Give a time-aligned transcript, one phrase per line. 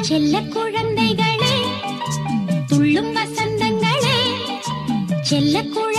[0.00, 1.54] செல்ல குழந்தைகளே
[2.66, 4.18] துள்ளும் வசந்தங்களே
[5.22, 5.91] செல்ல குழந்தை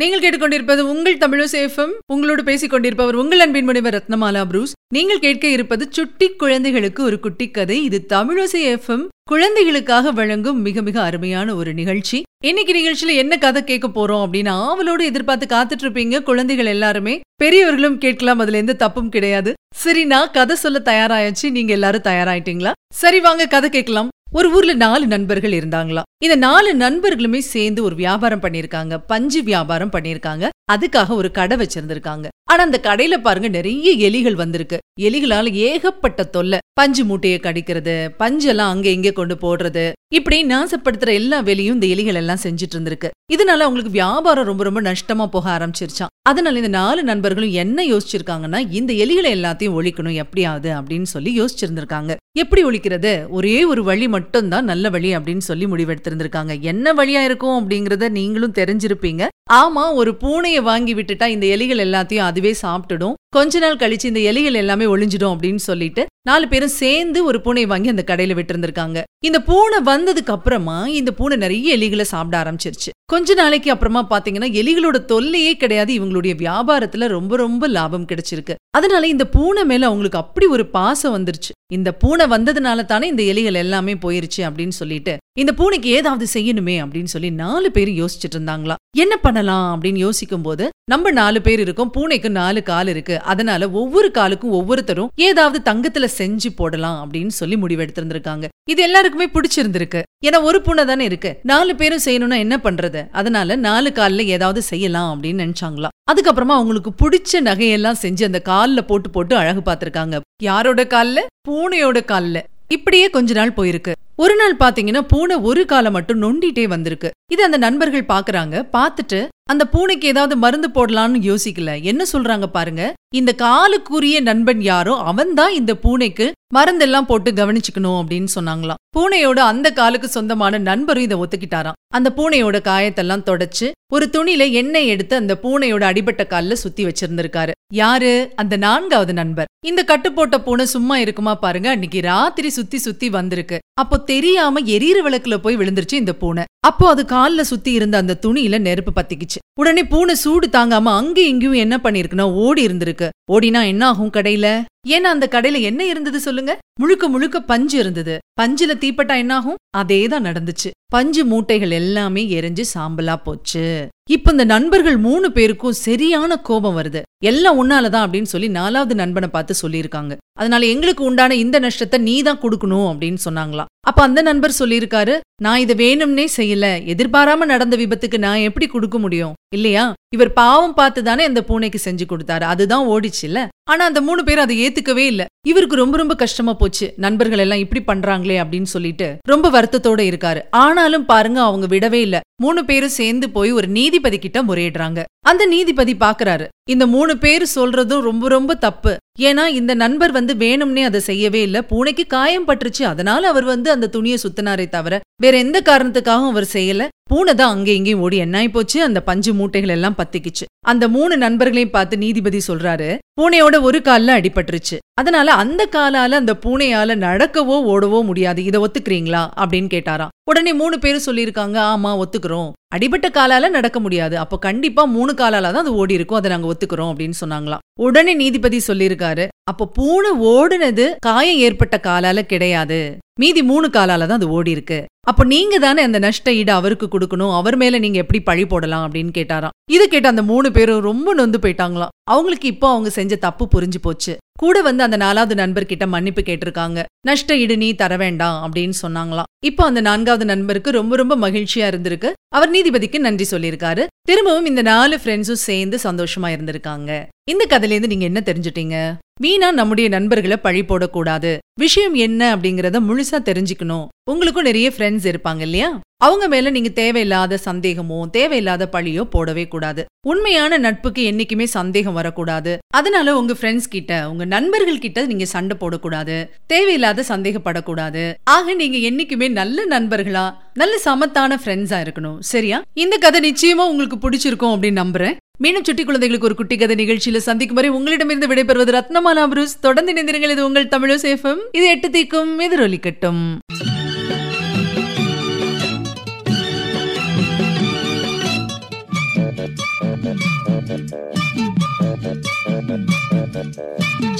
[0.00, 4.72] நீங்கள் கேட்டுக்கொண்டிருப்பது உங்கள் தமிழசேஃபம் உங்களோடு பேசிக் கொண்டிருப்பவர் உங்கள் அன்பின் முனைவர் ரத்னமாலா புரூஸ்.
[4.94, 7.84] நீங்கள் கேட்க இருப்பது சுட்டி குழந்தைகளுக்கு ஒரு குட்டி கதை.
[7.84, 12.22] இது தமிழசை எஃப்எம் குழந்தைகளுக்காக வழங்கும் மிக மிக அருமையான ஒரு நிகழ்ச்சி.
[12.44, 17.20] இன்னைக்கு நிகழ்ச்சியில என்ன கதை கேட்க போறோம் அப்படின்னு ஆவலோடு எதிர்பார்த்து காத்துட்டு இருப்பீங்க குழந்தைகள் எல்லாருமே.
[17.36, 19.54] பெரியவர்களும் கேட்கலாம் அதுல எந்த தப்பும் கிடையாது.
[19.74, 21.50] சரி நான் கதை சொல்ல தயாராயாச்சு.
[21.50, 22.72] நீங்க எல்லாரும் தயாராயிட்டீங்களா?
[22.94, 24.08] சரி வாங்க கதை கேட்கலாம்.
[24.32, 26.08] ஒரு ஊர்ல நாலு நண்பர்கள் இருந்தாங்களாம்.
[26.24, 32.26] இந்த நாலு நண்பர்களுமே சேர்ந்து ஒரு வியாபாரம் பண்ணிருக்காங்க பஞ்சு வியாபாரம் பண்ணிருக்காங்க அதுக்காக ஒரு கடை வச்சிருந்திருக்காங்க.
[32.50, 34.78] ஆனா அந்த கடையில பாருங்க நிறைய எலிகள் வந்திருக்கு.
[35.00, 36.58] எலிகளால ஏகப்பட்ட தொல்லை.
[36.72, 39.92] பஞ்சு மூட்டையை கடிக்கிறது பஞ்செல்லாம் அங்க இங்க கொண்டு போடுறது.
[40.14, 43.10] இப்படி நாசப்படுத்துற எல்லா வேலையும் இந்த எலிகள் எல்லாம் செஞ்சுட்டு இருந்திருக்கு.
[43.32, 46.14] இதனால அவங்களுக்கு வியாபாரம் ரொம்ப ரொம்ப நஷ்டமா போக ஆரம்பிச்சிருச்சாம்.
[46.22, 52.14] அதனால இந்த நாலு நண்பர்களும் என்ன யோசிச்சிருக்காங்கன்னா இந்த எலிகளை எல்லாத்தையும் ஒழிக்கணும் எப்படியாவது அப்படின்னு சொல்லி யோசிச்சிருந்திருக்காங்க.
[52.32, 53.28] எப்படி ஒழிக்கிறது?
[53.28, 56.60] ஒரே ஒரு வழி மட்டும்தான் நல்ல வழி அப்படின்னு சொல்லி முடிவெடுத்திருந்திருக்காங்க.
[56.60, 59.26] என்ன வழியா இருக்கும் அப்படிங்கறத நீங்களும் தெரிஞ்சிருப்பீங்க.
[59.52, 63.14] ஆமா ஒரு பூனையை வாங்கி விட்டுட்டா இந்த எலிகள் எல்லாத்தையும் அதுவே சாப்பிட்டுடும்.
[63.36, 67.88] கொஞ்ச நாள் கழிச்சு இந்த எலிகள் எல்லாமே ஒளிஞ்சிடும் அப்படின்னு சொல்லிட்டு நாலு பேரும் சேர்ந்து ஒரு பூனையை வாங்கி
[67.88, 69.02] அந்த கடையில விட்டிருந்திருக்காங்க.
[69.24, 72.90] இந்த பூனை வந்ததுக்கு அப்புறமா இந்த பூனை நிறைய எலிகளை சாப்பிட ஆரம்பிச்சிருச்சு.
[73.12, 75.92] கொஞ்ச நாளைக்கு அப்புறமா பாத்தீங்கன்னா எலிகளோட தொல்லையே கிடையாது.
[75.94, 78.54] இவங்களுடைய வியாபாரத்துல ரொம்ப ரொம்ப லாபம் கிடைச்சிருக்கு.
[78.70, 81.52] அதனால இந்த பூனை மேல அவங்களுக்கு அப்படி ஒரு பாசம் வந்துருச்சு.
[81.72, 87.10] இந்த பூனை வந்ததுனால தானே இந்த எலிகள் எல்லாமே போயிருச்சு அப்படின்னு சொல்லிட்டு இந்த பூனைக்கு ஏதாவது செய்யணுமே அப்படின்னு
[87.14, 92.30] சொல்லி நாலு பேர் யோசிச்சுட்டு இருந்தாங்களா என்ன பண்ணலாம் அப்படின்னு யோசிக்கும் போது நம்ம நாலு பேர் இருக்கோம் பூனைக்கு
[92.30, 93.22] நாலு கால் இருக்கு.
[93.22, 100.02] அதனால ஒவ்வொரு காலுக்கும் ஒவ்வொருத்தரும் ஏதாவது தங்கத்துல செஞ்சு போடலாம் அப்படின்னு சொல்லி முடிவெடுத்திருந்திருக்காங்க இது எல்லாருக்குமே பிடிச்சிருந்திருக்கு.
[100.26, 101.40] ஏன்னா ஒரு பூனை தானே இருக்கு.
[101.42, 103.08] நாலு பேரும் செய்யணும்னா என்ன பண்றது?
[103.12, 105.94] அதனால நாலு கால்ல ஏதாவது செய்யலாம் அப்படின்னு நினைச்சாங்களாம்.
[106.12, 110.20] அதுக்கப்புறமா அவங்களுக்கு பிடிச்ச நகையெல்லாம் செஞ்சு அந்த கால்ல போட்டு போட்டு அழகு பார்த்திருக்காங்க.
[110.42, 111.20] யாரோட கால்ல?
[111.48, 112.42] பூனையோட கால்ல.
[112.68, 113.92] இப்படியே கொஞ்ச நாள் போயிருக்கு.
[114.22, 117.10] ஒரு நாள் பாத்தீங்கன்னா பூனை ஒரு காலை மட்டும் நொண்டிட்டே வந்திருக்கு.
[117.32, 118.54] இது அந்த நண்பர்கள் பாக்குறாங்க.
[118.72, 121.82] பார்த்துட்டு அந்த பூனைக்கு ஏதாவது மருந்து போடலாம்னு யோசிக்கல.
[121.82, 122.92] என்ன சொல்றாங்க பாருங்க.
[123.14, 128.82] இந்த காலுக்குரிய நண்பன் யாரோ அவன்தான் இந்த பூனைக்கு மருந்தெல்லாம் போட்டு கவனிச்சுக்கணும் அப்படின்னு சொன்னாங்களாம்.
[128.98, 131.76] பூனையோட அந்த காலுக்கு சொந்தமான நண்பரும் இதை ஒத்துக்கிட்டாராம்.
[131.94, 137.50] அந்த பூனையோட காயத்தெல்லாம் தொடச்சு ஒரு துணியில எண்ணெய் எடுத்து அந்த பூனையோட அடிபட்ட கால்ல சுத்தி வச்சிருந்திருக்காரு.
[137.72, 138.32] யாரு?
[138.36, 139.46] அந்த நான்காவது நண்பர்.
[139.66, 143.58] இந்த கட்டுப்போட்ட பூனை சும்மா இருக்குமா பாருங்க அன்னைக்கு ராத்திரி சுத்தி சுத்தி வந்திருக்கு.
[143.80, 146.44] அப்போ தெரியாம எரியிற விளக்குல போய் விழுந்துருச்சு இந்த பூனை.
[146.66, 149.38] அப்போ அது கால்ல சுத்தி இருந்த அந்த துணியில நெருப்பு பத்திக்கிச்சு.
[149.58, 153.08] உடனே பூனை சூடு தாங்காம அங்க இங்கேயும் என்ன பண்ணிருக்குன்னா ஓடி இருந்திருக்கு.
[153.32, 154.64] ஓடினா என்ன ஆகும் கடையில?
[154.88, 156.58] ஏன்னா அந்த கடையில என்ன இருந்தது சொல்லுங்க?
[156.80, 158.18] முழுக்க முழுக்க பஞ்சு இருந்தது.
[158.42, 160.70] பஞ்சுல தீப்பட்டா என்ன ஆகும் அதேதான் நடந்துச்சு.
[160.86, 163.88] பஞ்சு மூட்டைகள் எல்லாமே எரிஞ்சு சாம்பலா போச்சு.
[164.10, 167.02] இப்ப இந்த நண்பர்கள் மூணு பேருக்கும் சரியான கோபம் வருது.
[167.24, 170.16] எல்லாம் உன்னாலதான் அப்படின்னு சொல்லி நாலாவது நண்பனை பார்த்து சொல்லியிருக்காங்க.
[170.38, 173.70] அதனால எங்களுக்கு உண்டான இந்த நஷ்டத்தை நீ தான் கொடுக்கணும் அப்படின்னு சொன்னாங்களாம்.
[173.86, 176.66] அப்ப அந்த நண்பர் சொல்லியிருக்காரு நான் இதை வேணும்னே செய்யல.
[176.94, 179.32] எதிர்பாராம நடந்த விபத்துக்கு நான் எப்படி கொடுக்க முடியும்?
[179.54, 179.92] இல்லையா?
[180.14, 182.42] இவர் பாவம் பார்த்து தானே அந்த பூனைக்கு செஞ்சு கொடுத்தாரு.
[182.42, 185.26] அதுதான் ஓடிச்சு இல்ல ஆனா அந்த மூணு பேர் அதை ஏத்துக்கவே இல்ல.
[185.46, 186.92] இவருக்கு ரொம்ப ரொம்ப கஷ்டமா போச்சு.
[186.96, 190.40] நண்பர்கள் எல்லாம் இப்படி பண்றாங்களே அப்படின்னு சொல்லிட்டு ரொம்ப வருத்தத்தோட இருக்காரு.
[190.50, 192.20] ஆனாலும் பாருங்க அவங்க விடவே இல்ல.
[192.42, 195.04] மூணு பேரும் சேர்ந்து போய் ஒரு நீதிபதி கிட்ட முறையிடுறாங்க.
[195.26, 196.46] அந்த நீதிபதி பாக்குறாரு.
[196.70, 198.96] இந்த மூணு பேர் சொல்றதும் ரொம்ப ரொம்ப தப்பு.
[199.20, 201.64] ஏன்னா இந்த நண்பர் வந்து வேணும்னே அதை செய்யவே இல்ல.
[201.64, 202.82] பூனைக்கு காயம் பட்டுருச்சு.
[202.82, 206.82] அதனால அவர் வந்து அந்த துணியை சுத்தினாரே தவிர வேற எந்த காரணத்துக்காகவும் அவர் செய்யல.
[207.10, 208.82] பூனை தான் அங்கே இங்கேயும் ஓடி என்னாய் போச்சு.
[208.82, 210.44] அந்த பஞ்சு மூட்டைகள் எல்லாம் பத்திக்கிச்சு.
[210.66, 212.88] அந்த மூணு நண்பர்களையும் பார்த்து நீதிபதி சொல்றாரு
[213.20, 214.76] பூனையோட ஒரு கால்ல அடிபட்டுருச்சு.
[215.00, 218.44] அதனால அந்த காலால அந்த பூனையால நடக்கவோ ஓடவோ முடியாது.
[218.44, 219.22] இதை ஒத்துக்கிறீங்களா?
[219.40, 220.12] அப்படின்னு கேட்டாராம்.
[220.30, 222.52] உடனே மூணு பேரும் சொல்லியிருக்காங்க ஆமா ஒத்துக்கிறோம்.
[222.76, 224.18] அடிபட்ட காலால நடக்க முடியாது.
[224.18, 226.18] அப்போ கண்டிப்பா மூணு காலால தான் அது ஓடி இருக்கும்.
[226.18, 227.64] அதை நாங்க ஒத்துக்கிறோம் அப்படின்னு சொன்னாங்களாம்.
[227.80, 232.80] உடனே நீதிபதி சொல்லியிருக்காரு அப்ப பூனை ஓடுனது காயம் ஏற்பட்ட காலால கிடையாது.
[233.20, 234.80] மீதி மூணு காலால தான் அது ஓடி இருக்கு.
[235.08, 239.12] அப்ப நீங்க தானே அந்த நஷ்ட ஈடு அவருக்கு கொடுக்கணும் அவர் மேல நீங்க எப்படி பழி போடலாம் அப்படின்னு
[239.18, 239.54] கேட்டாராம்.
[239.70, 241.94] இது கேட்ட அந்த மூணு பேரும் ரொம்ப நொந்து போயிட்டாங்களாம்.
[242.14, 244.14] அவங்களுக்கு இப்போ அவங்க செஞ்ச தப்பு புரிஞ்சு போச்சு.
[244.38, 246.82] கூட வந்து அந்த நாலாவது நண்பர்கிட்ட மன்னிப்பு கேட்டிருக்காங்க.
[247.06, 249.30] நஷ்ட ஈடு நீ தர வேண்டாம் அப்படின்னு சொன்னாங்களாம்.
[249.44, 252.10] இப்போ அந்த நான்காவது நண்பருக்கு ரொம்ப ரொம்ப மகிழ்ச்சியா இருந்திருக்கு.
[252.34, 253.84] அவர் நீதிபதிக்கு நன்றி சொல்லியிருக்காரு.
[254.00, 256.92] திரும்பவும் இந்த நாலு ஃப்ரெண்ட்ஸும் சேர்ந்து சந்தோஷமா இருந்திருக்காங்க.
[257.32, 258.76] இந்த கதையிலேருந்து நீங்க என்ன தெரிஞ்சுட்டீங்க?
[259.20, 261.38] வீணா நம்முடைய நண்பர்களை பழி போடக்கூடாது.
[261.60, 263.88] விஷயம் என்ன அப்படிங்கறத முழுசா தெரிஞ்சுக்கணும்.
[264.10, 265.80] உங்களுக்கும் நிறைய ஃப்ரெண்ட்ஸ் இருப்பாங்க இல்லையா?
[266.04, 269.84] அவங்க மேல நீங்க தேவையில்லாத சந்தேகமோ தேவையில்லாத பழியோ போடவே கூடாது.
[270.06, 272.58] உண்மையான நட்புக்கு என்னைக்குமே சந்தேகம் வரக்கூடாது.
[272.74, 276.30] அதனால உங்க ஃப்ரெண்ட்ஸ் கிட்ட உங்க நண்பர்கள் கிட்ட நீங்க சண்டை போடக்கூடாது.
[276.46, 278.14] தேவையில்லாத சந்தேகப்படக்கூடாது.
[278.24, 282.18] ஆக நீங்க என்னைக்குமே நல்ல நண்பர்களா நல்ல சமத்தான ஃப்ரெண்ட்ஸா இருக்கணும்.
[282.18, 282.62] சரியா?
[282.74, 285.16] இந்த கதை நிச்சயமா உங்களுக்கு பிடிச்சிருக்கும் அப்படின்னு நம்புறேன்.
[285.42, 289.60] மீண்டும் சுட்டி குழந்தைகளுக்கு ஒரு குட்டி கதை நிகழ்ச்சியில சந்திக்கும் வரை உங்களிடமிருந்து விடைபெறுவது ரத்னமாலா புரூஸ்.
[289.60, 290.34] தொடர்ந்து இணைந்திருங்கள்.
[290.34, 293.22] இது உங்கள் தமிழோ சேஃபம் இது எட்டு தீக்கும் எதிரொலிக்கட்டும்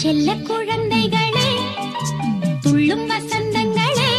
[0.03, 1.49] செல்ல குழந்தைகளே
[2.61, 4.13] துள்ளும் வசந்தங்களே.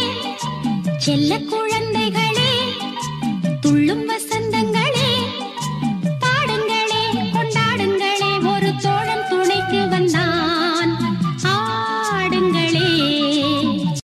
[0.98, 2.52] செல்ல குழந்தைகளே
[3.60, 4.79] துள்ளும் வசந்தங்கள்.